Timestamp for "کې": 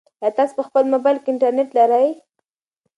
1.21-1.29